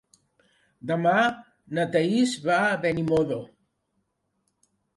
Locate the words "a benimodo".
2.73-3.41